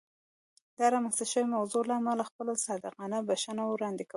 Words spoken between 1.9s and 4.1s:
امله خپله صادقانه بښنه وړاندې کوم.